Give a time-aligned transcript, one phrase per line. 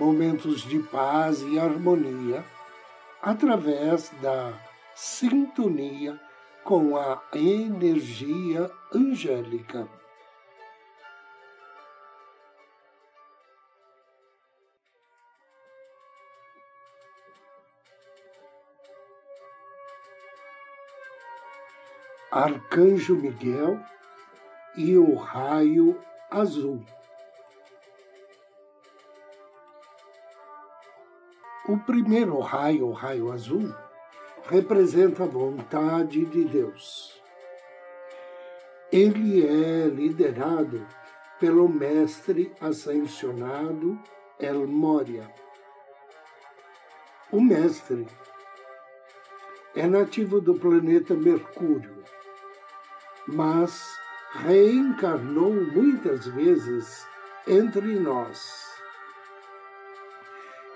[0.00, 2.42] momentos de paz e harmonia
[3.20, 4.50] através da
[4.94, 6.18] sintonia
[6.64, 9.86] com a energia angélica.
[22.32, 23.78] Arcanjo Miguel
[24.78, 26.82] e o raio azul.
[31.70, 33.72] O primeiro raio, o raio azul,
[34.48, 37.22] representa a vontade de Deus.
[38.90, 40.84] Ele é liderado
[41.38, 43.96] pelo mestre ascensionado
[44.36, 45.32] El Moria.
[47.30, 48.04] O mestre
[49.76, 52.02] é nativo do planeta Mercúrio,
[53.28, 53.96] mas
[54.32, 57.06] reencarnou muitas vezes
[57.46, 58.69] entre nós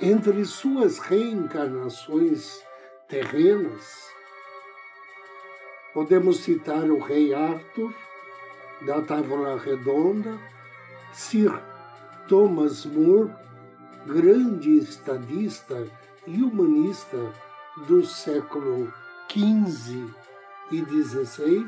[0.00, 2.60] entre suas reencarnações
[3.08, 4.08] terrenas,
[5.92, 7.94] podemos citar o rei Arthur,
[8.84, 10.36] da Távola Redonda,
[11.12, 11.62] Sir
[12.28, 13.30] Thomas More,
[14.04, 15.86] grande estadista
[16.26, 17.32] e humanista
[17.86, 18.92] do século
[19.30, 20.12] XV
[20.72, 21.66] e XVI,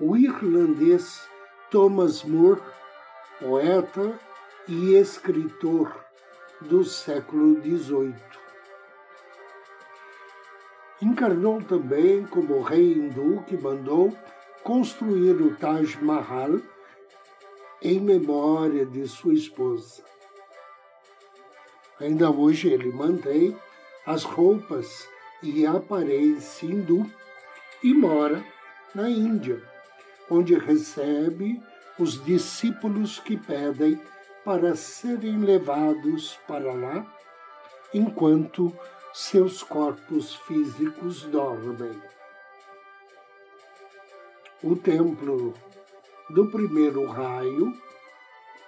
[0.00, 1.22] o irlandês
[1.70, 2.60] Thomas More,
[3.38, 4.18] poeta
[4.66, 6.07] e escritor
[6.60, 8.14] do século XVIII.
[11.00, 14.16] Encarnou também como rei hindu que mandou
[14.64, 16.60] construir o Taj Mahal
[17.80, 20.02] em memória de sua esposa.
[22.00, 23.56] Ainda hoje ele mantém
[24.04, 25.08] as roupas
[25.42, 27.08] e a aparência hindu
[27.82, 28.44] e mora
[28.94, 29.62] na Índia,
[30.28, 31.62] onde recebe
[31.98, 34.00] os discípulos que pedem
[34.48, 37.06] para serem levados para lá,
[37.92, 38.74] enquanto
[39.12, 42.02] seus corpos físicos dormem.
[44.62, 45.52] O templo
[46.30, 47.78] do primeiro raio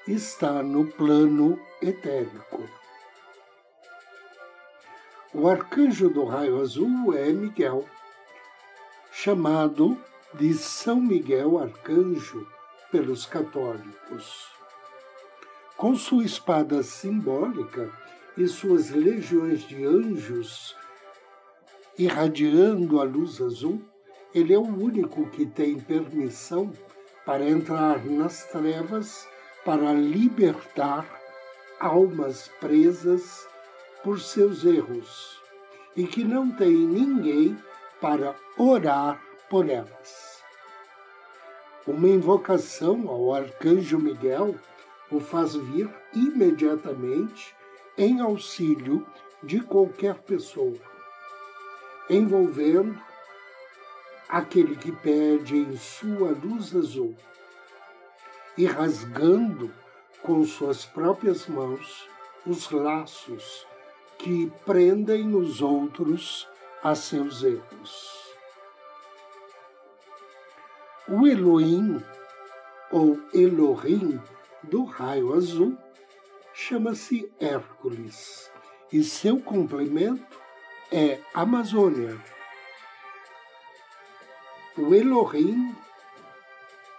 [0.07, 2.69] está no plano etérico.
[5.33, 7.87] O arcanjo do raio azul é Miguel,
[9.11, 9.97] chamado
[10.35, 12.47] de São Miguel Arcanjo
[12.93, 14.60] pelos católicos.
[15.81, 17.91] Com sua espada simbólica
[18.37, 20.77] e suas legiões de anjos
[21.99, 23.81] irradiando a luz azul,
[24.35, 26.71] ele é o único que tem permissão
[27.25, 29.27] para entrar nas trevas
[29.65, 31.07] para libertar
[31.81, 33.49] almas presas
[34.05, 35.41] por seus erros
[35.97, 37.57] e que não tem ninguém
[38.03, 39.19] para orar
[39.49, 40.43] por elas.
[41.87, 44.55] Uma invocação ao arcanjo Miguel
[45.11, 47.55] o faz vir imediatamente
[47.97, 49.07] em auxílio
[49.43, 50.79] de qualquer pessoa,
[52.09, 52.99] envolvendo
[54.29, 57.17] aquele que pede em sua luz azul
[58.57, 59.73] e rasgando
[60.23, 62.09] com suas próprias mãos
[62.47, 63.67] os laços
[64.19, 66.47] que prendem os outros
[66.83, 68.21] a seus erros.
[71.09, 72.03] O Elohim,
[72.91, 74.21] ou Elohim,
[74.63, 75.77] do raio azul
[76.53, 78.51] chama-se Hércules
[78.93, 80.39] e seu complemento
[80.93, 82.21] é Amazônia.
[84.77, 85.75] O Elohim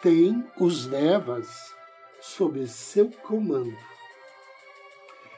[0.02, 1.76] tem os Devas
[2.20, 3.78] sob seu comando.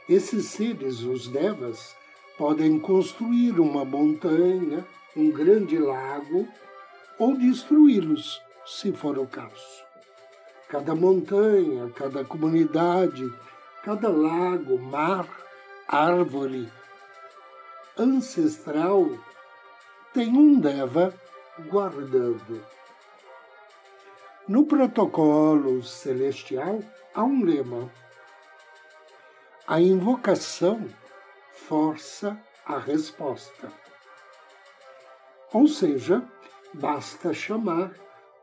[0.08, 1.96] Esses seres, os Devas,
[2.38, 4.86] podem construir uma montanha,
[5.16, 6.48] um grande lago
[7.18, 9.93] ou destruí-los, se for o caso
[10.74, 13.32] cada montanha, cada comunidade,
[13.84, 15.28] cada lago, mar,
[15.88, 16.68] árvore
[17.96, 19.08] ancestral
[20.16, 21.14] tem um Deva
[21.70, 22.66] guardando.
[24.48, 26.80] No protocolo celestial
[27.14, 27.92] há um lema.
[29.68, 30.90] A invocação
[31.52, 32.36] força
[32.66, 33.72] a resposta.
[35.54, 36.28] Ou seja,
[36.74, 37.94] basta chamar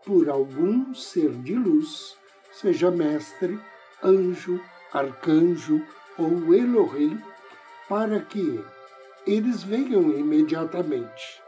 [0.04, 2.19] por algum ser de luz
[2.52, 3.58] seja mestre,
[4.02, 4.60] anjo
[4.92, 5.84] arcanjo
[6.18, 7.22] ou Elohim
[7.88, 8.62] para que
[9.26, 11.42] eles venham imediatamente.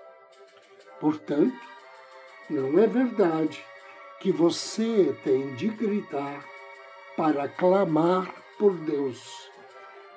[1.01, 1.57] Portanto,
[2.49, 3.63] não é verdade
[4.21, 6.45] que você tem de gritar
[7.17, 9.51] para clamar por Deus.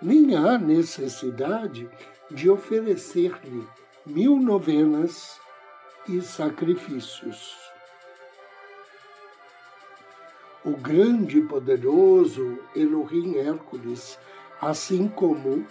[0.01, 1.89] Nem há necessidade
[2.29, 3.67] de oferecer-lhe
[4.05, 5.39] mil novenas
[6.07, 7.55] e sacrifícios.
[10.65, 14.17] O grande e poderoso Elohim Hércules,
[14.59, 15.63] assim como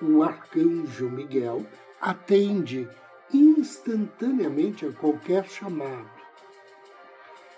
[0.00, 1.66] o arcanjo Miguel,
[2.00, 2.88] atende
[3.30, 6.08] instantaneamente a qualquer chamado.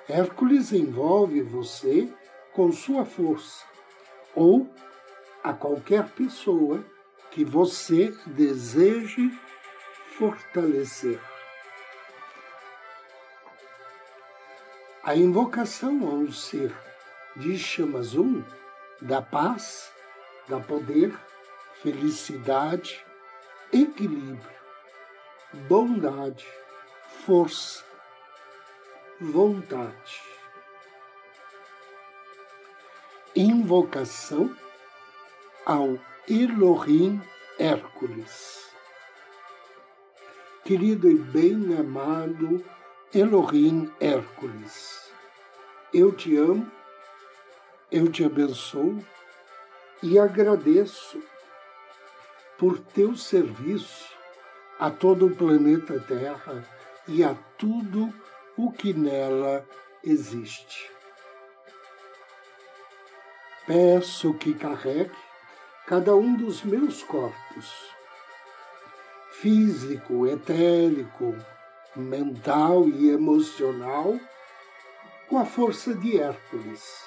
[0.08, 2.12] Hércules envolve você
[2.52, 3.64] com sua força,
[4.34, 4.68] ou
[5.44, 6.84] a qualquer pessoa
[7.30, 9.30] que você deseje
[10.18, 11.20] fortalecer.
[15.04, 16.72] A invocação a um ser
[17.34, 18.44] de Chamazum
[19.00, 19.92] dá paz,
[20.46, 21.12] dá poder,
[21.82, 23.04] felicidade,
[23.72, 24.38] equilíbrio,
[25.68, 26.46] bondade,
[27.26, 27.84] força,
[29.20, 30.22] vontade.
[33.34, 34.56] Invocação
[35.66, 35.98] ao
[36.28, 37.20] Elohim
[37.58, 38.70] Hércules.
[40.62, 42.64] Querido e bem amado
[43.14, 45.12] Elohim Hércules,
[45.92, 46.66] eu te amo,
[47.90, 49.04] eu te abençoo
[50.02, 51.22] e agradeço
[52.56, 54.16] por teu serviço
[54.78, 56.64] a todo o planeta Terra
[57.06, 58.10] e a tudo
[58.56, 59.62] o que nela
[60.02, 60.90] existe.
[63.66, 65.12] Peço que carregue
[65.86, 67.90] cada um dos meus corpos,
[69.32, 71.36] físico, etérico,
[71.94, 74.18] mental e emocional,
[75.28, 77.04] com a força de Hércules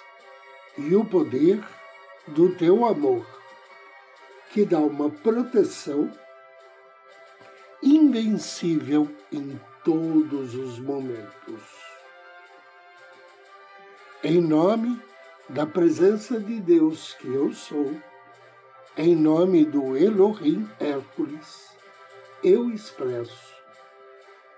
[0.78, 1.64] e o poder
[2.28, 3.26] do teu amor,
[4.52, 6.12] que dá uma proteção
[7.82, 11.62] invencível em todos os momentos.
[14.24, 15.00] Em nome
[15.48, 17.96] da presença de Deus que eu sou,
[18.98, 21.76] em nome do Elohim Hércules,
[22.44, 23.55] eu expresso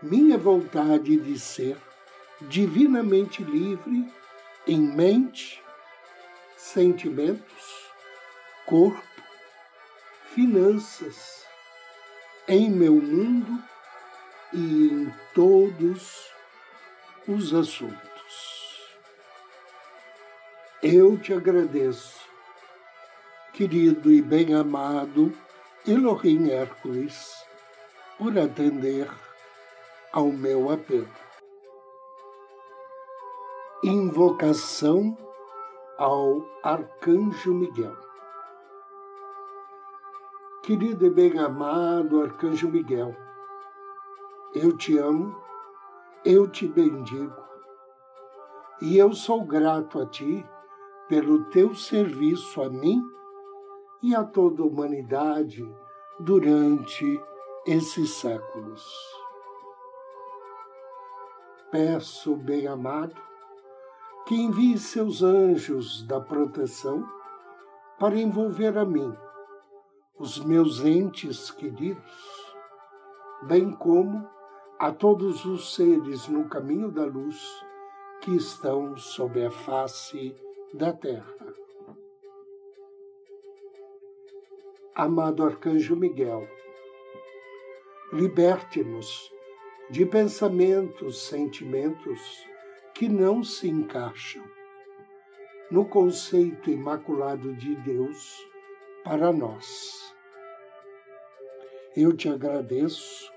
[0.01, 1.77] minha vontade de ser
[2.41, 4.07] divinamente livre
[4.67, 5.63] em mente,
[6.55, 7.91] sentimentos,
[8.65, 9.01] corpo,
[10.33, 11.45] finanças,
[12.47, 13.63] em meu mundo
[14.53, 16.31] e em todos
[17.27, 18.97] os assuntos.
[20.83, 22.19] Eu te agradeço,
[23.51, 25.35] querido e bem-amado
[25.87, 27.43] Elohim Hércules,
[28.17, 29.09] por atender
[30.11, 31.09] ao meu apelo.
[33.83, 35.17] Invocação
[35.97, 37.95] ao Arcanjo Miguel.
[40.63, 43.15] Querido e bem-amado Arcanjo Miguel,
[44.53, 45.35] eu te amo,
[46.25, 47.41] eu te bendigo,
[48.81, 50.45] e eu sou grato a ti
[51.07, 53.01] pelo teu serviço a mim
[54.03, 55.63] e a toda a humanidade
[56.19, 57.05] durante
[57.65, 59.26] esses séculos.
[61.69, 63.13] Peço, bem-amado,
[64.25, 67.05] que envie seus anjos da proteção
[67.99, 69.13] para envolver a mim,
[70.17, 72.55] os meus entes queridos,
[73.43, 74.25] bem como
[74.79, 77.37] a todos os seres no caminho da luz
[78.21, 80.33] que estão sob a face
[80.73, 81.35] da terra.
[84.95, 86.47] Amado Arcanjo Miguel,
[88.13, 89.35] liberte-nos
[89.89, 92.45] de pensamentos, sentimentos
[92.93, 94.43] que não se encaixam
[95.71, 98.45] no conceito imaculado de Deus
[99.03, 100.15] para nós.
[101.95, 103.31] Eu te agradeço,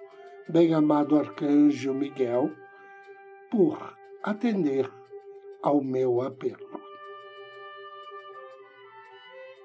[0.49, 2.50] bem-amado Arcanjo Miguel,
[3.50, 4.90] por atender
[5.62, 6.80] ao meu apelo.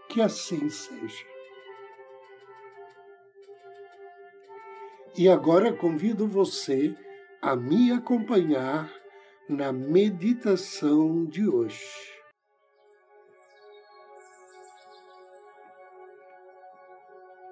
[0.10, 1.35] Que assim seja.
[5.18, 6.94] E agora convido você
[7.42, 8.92] a me acompanhar
[9.48, 12.14] na meditação de hoje.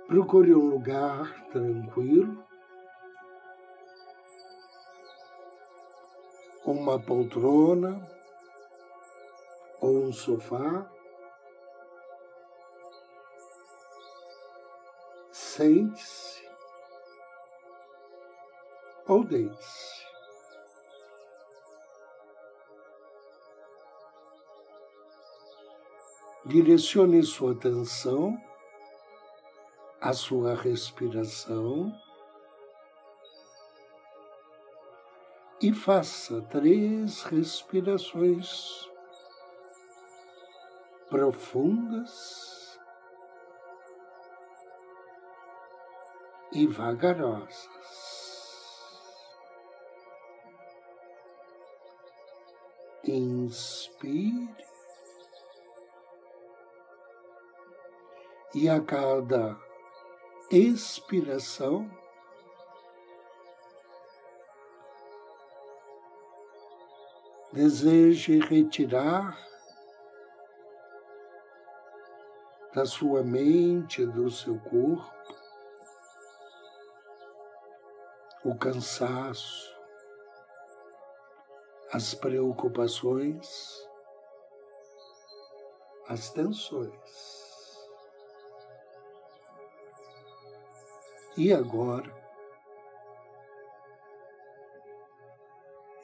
[0.08, 2.46] Procure um lugar tranquilo,
[6.66, 8.06] uma poltrona
[9.80, 10.92] ou um sofá.
[15.32, 16.33] Sente-se
[19.08, 20.04] ou deite-se.
[26.46, 28.38] Direcione sua atenção
[30.02, 31.98] à sua respiração
[35.62, 38.92] e faça três respirações
[41.10, 42.78] profundas
[46.52, 47.83] e vagarosas.
[53.06, 54.66] Inspire
[58.56, 59.60] e a cada
[60.50, 61.90] expiração
[67.52, 69.38] deseje retirar
[72.74, 75.14] da sua mente, do seu corpo,
[78.44, 79.73] o cansaço,
[81.94, 83.88] as preocupações,
[86.08, 86.92] as tensões.
[91.38, 92.12] E agora,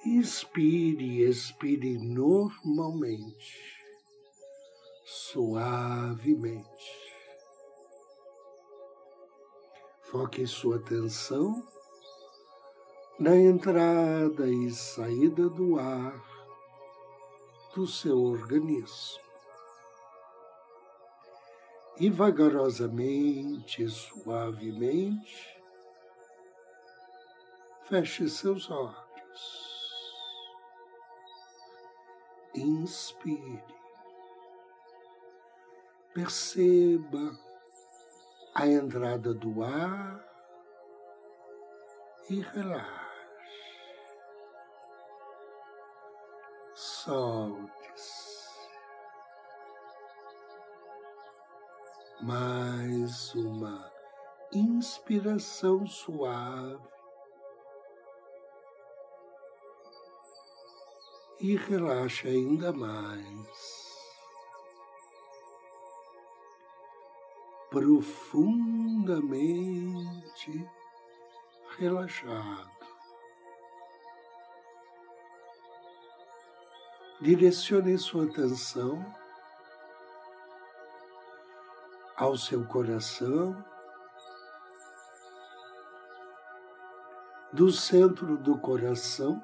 [0.06, 3.76] inspire, expire normalmente,
[5.04, 6.70] suavemente.
[10.04, 11.79] Foque sua atenção
[13.20, 16.24] na entrada e saída do ar
[17.76, 19.30] do seu organismo
[22.00, 25.62] e vagarosamente, suavemente,
[27.84, 29.04] feche seus olhos.
[32.56, 33.64] Inspire.
[36.14, 37.38] Perceba
[38.56, 40.26] a entrada do ar
[42.30, 43.09] e relaxe.
[47.10, 48.38] Solte-se.
[52.22, 53.92] mais uma
[54.54, 56.78] inspiração suave
[61.40, 63.90] e relaxa ainda mais.
[67.72, 70.70] Profundamente
[71.76, 72.79] relaxado.
[77.22, 79.06] Direcione sua atenção
[82.16, 83.62] ao seu coração,
[87.52, 89.44] do centro do coração,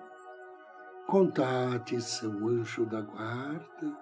[1.05, 3.97] contate seu anjo da guarda.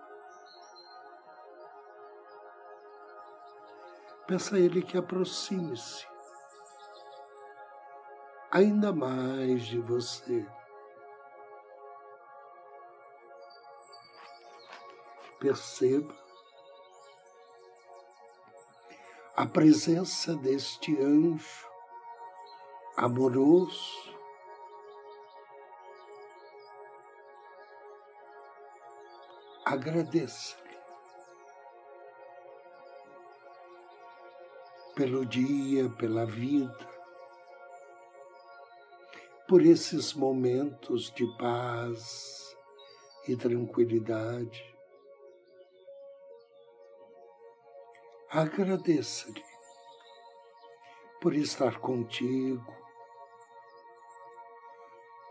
[4.27, 6.05] Peça a ele que aproxime-se
[8.51, 10.47] ainda mais de você.
[15.43, 16.15] Perceba
[19.35, 21.67] a presença deste anjo
[22.95, 24.15] amoroso,
[29.65, 30.77] agradeça-lhe
[34.95, 36.89] pelo dia, pela vida,
[39.45, 42.55] por esses momentos de paz
[43.27, 44.72] e tranquilidade.
[48.35, 49.45] Agradeça-lhe
[51.21, 52.75] por estar contigo,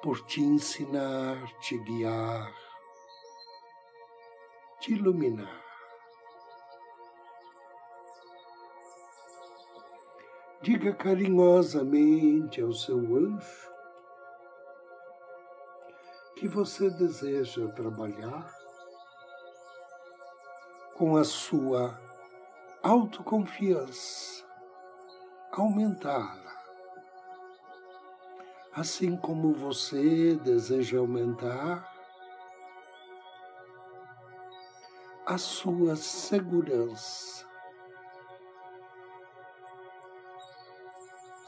[0.00, 2.54] por te ensinar, te guiar,
[4.78, 5.60] te iluminar.
[10.62, 13.72] Diga carinhosamente ao seu anjo
[16.36, 18.48] que você deseja trabalhar
[20.94, 22.11] com a sua
[22.82, 24.44] autoconfiança,
[25.52, 26.52] aumentá-la.
[28.72, 31.88] Assim como você deseja aumentar
[35.24, 37.46] a sua segurança,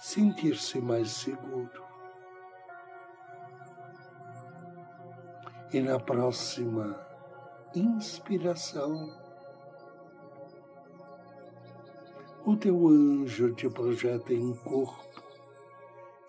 [0.00, 1.82] sentir-se mais seguro.
[5.72, 7.04] E na próxima
[7.74, 9.23] inspiração,
[12.46, 15.22] o teu anjo te projeta em corpo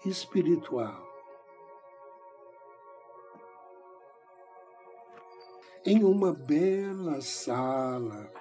[0.05, 1.03] espiritual.
[5.85, 8.31] Em uma bela sala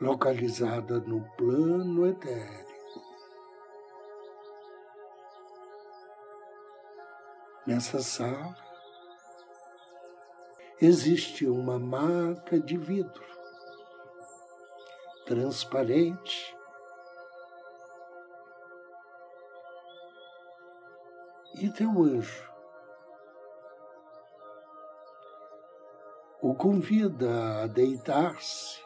[0.00, 2.72] localizada no plano etérico.
[7.66, 8.56] Nessa sala
[10.80, 13.41] existe uma maca de vidro
[15.32, 16.54] transparente
[21.54, 22.52] e teu anjo
[26.42, 28.84] o convida a deitar-se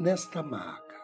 [0.00, 0.98] nesta maca.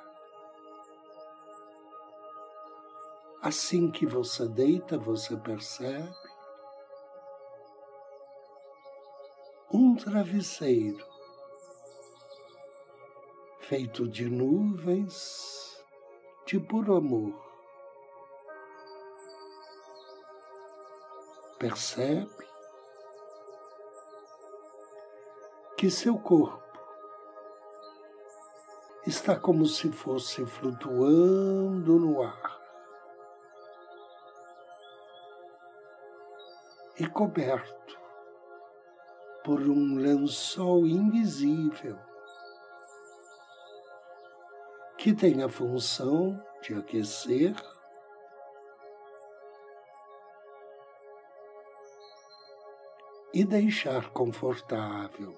[3.42, 6.14] Assim que você deita, você percebe
[9.70, 11.17] um travesseiro
[13.68, 15.78] feito de nuvens
[16.46, 17.34] de puro amor.
[21.58, 22.48] Percebe
[25.76, 26.64] que seu corpo
[29.06, 32.56] está como se fosse flutuando no ar.
[37.00, 37.96] e coberto
[39.44, 42.07] por um lençol invisível
[45.08, 47.54] que tem a função de aquecer
[53.32, 55.34] e deixar confortável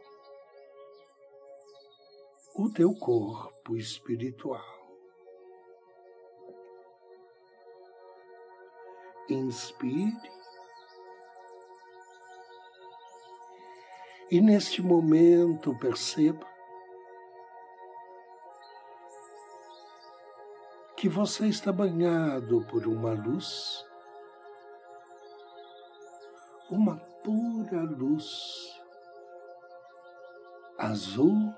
[2.57, 4.61] o teu corpo espiritual.
[9.29, 10.41] Inspire
[14.33, 16.45] E neste momento perceba
[21.01, 23.87] que você está banhado por uma luz,
[26.71, 28.79] uma pura luz.
[30.77, 31.55] Azul,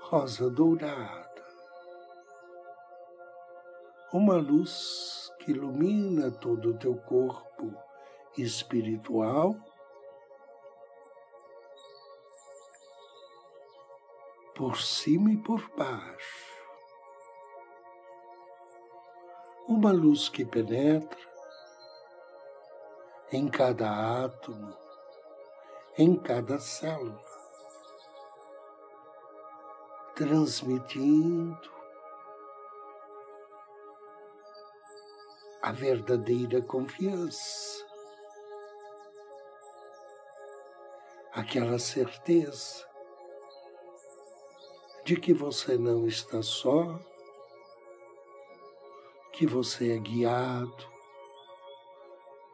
[0.00, 1.46] rosa dourada,
[4.12, 7.72] uma luz que ilumina todo o teu corpo
[8.36, 9.54] espiritual.
[14.56, 16.53] Por cima e por baixo.
[19.84, 21.20] Uma luz que penetra
[23.30, 24.74] em cada átomo,
[25.98, 27.22] em cada célula,
[30.16, 31.70] transmitindo
[35.60, 37.84] a verdadeira confiança,
[41.30, 42.88] aquela certeza
[45.04, 46.98] de que você não está só,
[49.34, 50.88] que você é guiado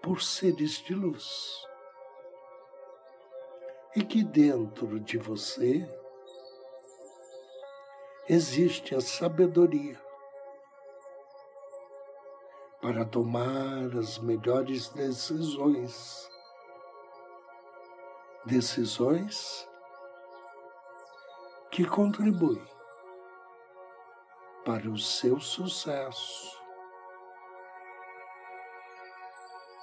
[0.02, 1.62] por seres de luz
[3.94, 5.86] e que dentro de você
[8.26, 10.00] existe a sabedoria
[12.80, 16.30] para tomar as melhores decisões.
[18.46, 19.68] Decisões
[21.70, 22.62] que contribui
[24.64, 26.59] para o seu sucesso,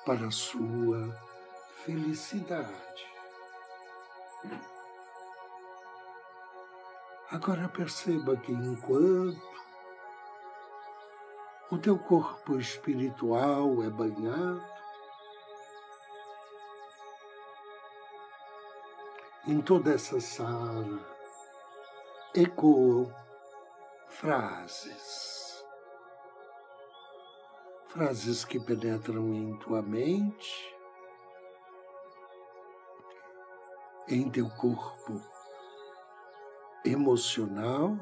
[0.07, 1.13] para sua
[1.83, 3.05] felicidade.
[7.29, 9.37] Agora perceba que enquanto
[11.69, 14.65] o teu corpo espiritual é banhado
[19.45, 21.05] em toda essa sala,
[22.33, 23.13] ecoam
[24.07, 25.37] frases.
[27.97, 30.77] Frases que penetram em tua mente,
[34.07, 35.19] em teu corpo
[36.86, 37.97] emocional,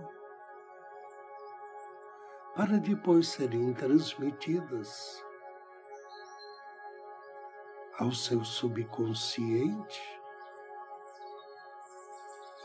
[2.58, 5.24] para depois serem transmitidas
[7.98, 10.20] ao seu subconsciente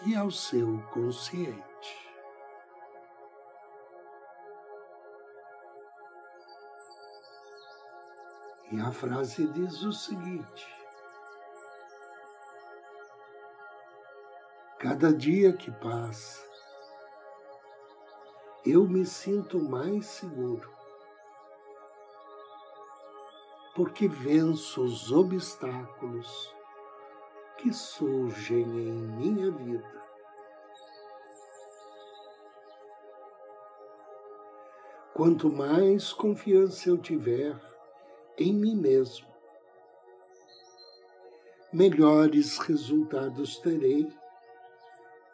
[0.05, 1.70] e ao seu consciente.
[8.73, 10.69] E a frase diz o seguinte:
[14.79, 16.41] Cada dia que passa,
[18.65, 20.73] eu me sinto mais seguro,
[23.75, 26.55] porque venço os obstáculos
[27.59, 30.01] que surgem em minha vida.
[35.13, 37.70] Quanto mais confiança eu tiver
[38.41, 39.29] em mim mesmo.
[41.73, 44.09] Melhores resultados terei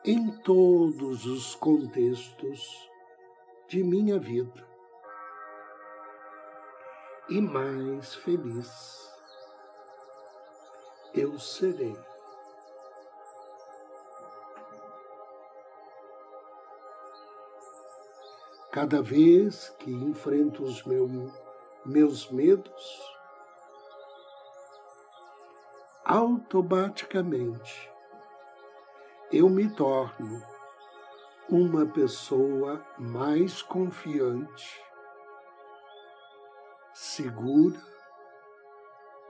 [0.05, 2.91] em todos os contextos
[3.69, 4.67] de minha vida
[7.29, 9.11] e mais feliz
[11.15, 11.97] eu serei.
[18.71, 21.33] Cada vez que enfrento os meus
[21.87, 23.17] meus medos,
[26.05, 27.91] automaticamente
[29.33, 30.43] eu me torno
[31.49, 34.85] uma pessoa mais confiante,
[36.93, 37.81] segura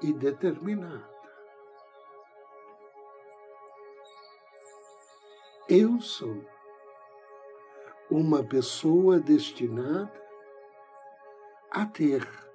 [0.03, 1.15] e determinada.
[5.69, 6.45] Eu sou
[8.11, 10.25] uma pessoa destinada
[11.71, 12.46] a ter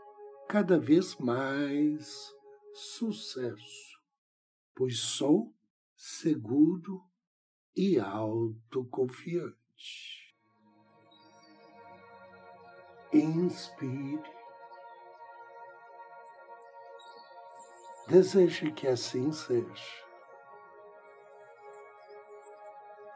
[0.51, 2.29] cada vez mais
[2.73, 4.01] sucesso,
[4.75, 5.55] pois sou
[5.95, 7.01] seguro
[7.73, 9.55] e autoconfiante.
[13.13, 14.29] Inspire.
[18.09, 20.03] Deseje que assim seja.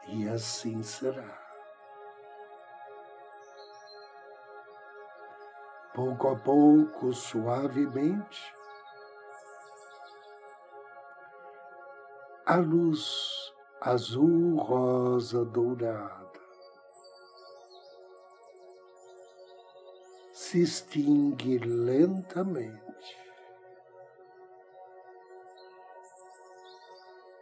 [0.08, 1.45] E assim será.
[5.96, 8.54] Pouco a pouco, suavemente,
[12.44, 16.38] a luz azul, rosa, dourada.
[20.34, 22.76] Se extingue lentamente.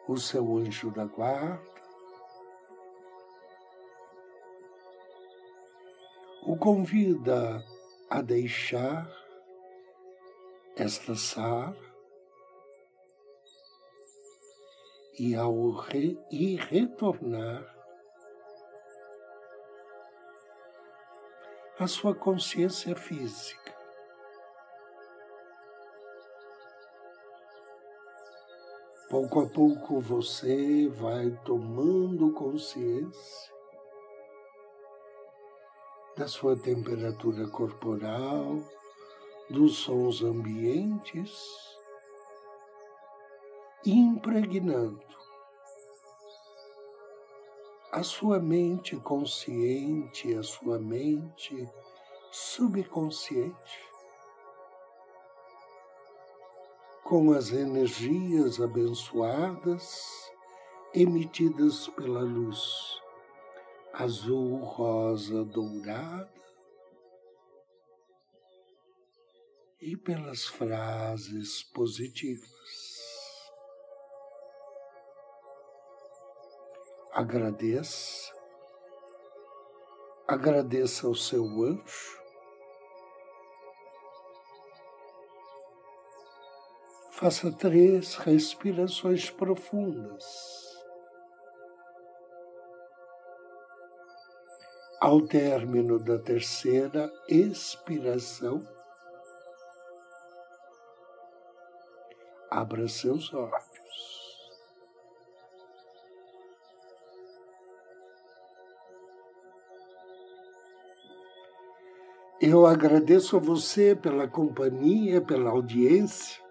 [0.06, 1.74] O seu anjo da guarda
[6.46, 7.64] o convida
[8.10, 9.10] a deixar
[10.76, 11.76] esta sala
[15.18, 17.72] e ao re, e retornar
[21.78, 23.74] à sua consciência física.
[29.08, 33.53] Pouco a pouco você vai tomando consciência
[36.16, 38.62] da sua temperatura corporal,
[39.50, 41.74] dos sons ambientes
[43.84, 45.04] impregnando
[47.92, 51.68] a sua mente consciente, a sua mente
[52.30, 53.88] subconsciente,
[57.04, 60.32] com as energias abençoadas
[60.92, 63.03] emitidas pela luz
[63.94, 66.32] azul, rosa, dourada
[69.80, 72.94] e pelas frases positivas.
[77.14, 78.34] agradeça,
[80.26, 82.20] agradeça ao seu anjo,
[87.12, 90.73] faça três respirações profundas.
[95.06, 98.66] Ao término da terceira expiração,
[102.50, 103.52] abra seus olhos.
[112.40, 116.42] Eu agradeço a você pela companhia, pela audiência.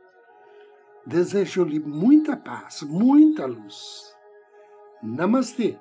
[1.08, 4.16] Desejo-lhe muita paz, muita luz.
[5.02, 5.80] Namastê.